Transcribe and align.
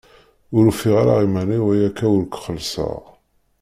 Ur 0.55 0.63
ufiɣ 0.71 0.95
ara 1.01 1.15
iman-iw 1.25 1.65
ayakka 1.73 2.05
ur 2.15 2.23
k-xellṣeɣ. 2.27 3.01